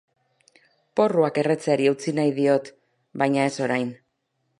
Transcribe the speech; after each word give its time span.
Porruak 0.99 1.37
erretzeari 1.41 1.85
utzi 1.91 2.13
nahi 2.21 2.31
diot 2.39 2.71
baina 3.23 3.45
ez 3.51 3.53
orain. 3.67 3.93